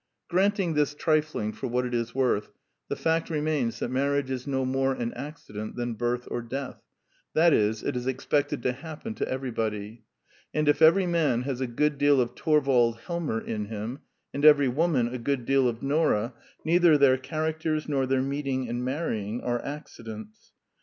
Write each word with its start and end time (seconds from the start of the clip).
Granting 0.29 0.73
this 0.73 0.95
tri 0.95 1.21
fling 1.21 1.51
for 1.51 1.67
what 1.67 1.85
it 1.85 1.93
is 1.93 2.15
worth, 2.15 2.49
the 2.89 2.95
fact 2.95 3.29
remains 3.29 3.77
that 3.77 3.91
marriage 3.91 4.31
is 4.31 4.47
no 4.47 4.65
more 4.65 4.93
an 4.93 5.13
accident 5.13 5.75
than 5.75 5.93
birth 5.93 6.27
or 6.31 6.41
death: 6.41 6.81
that 7.35 7.53
is, 7.53 7.83
it 7.83 7.95
is 7.95 8.07
expected 8.07 8.63
to 8.63 8.71
happen 8.71 9.13
to 9.13 9.27
every 9.29 9.51
body. 9.51 10.01
And 10.55 10.67
if 10.67 10.81
every 10.81 11.05
man 11.05 11.43
has 11.43 11.61
a 11.61 11.67
good 11.67 11.99
deal 11.99 12.19
of 12.19 12.33
Torvald 12.33 12.97
Helmer 13.05 13.39
in 13.41 13.65
him, 13.65 13.99
and 14.33 14.43
every 14.43 14.67
woman 14.69 15.07
a 15.07 15.19
good 15.19 15.45
deal 15.45 15.67
of 15.67 15.83
Nora, 15.83 16.33
neither 16.65 16.97
their 16.97 17.19
characters 17.19 17.87
nor 17.87 18.07
their 18.07 18.23
meeting 18.23 18.67
and 18.67 18.83
marrying 18.83 19.41
are 19.43 19.63
accidents. 19.63 20.51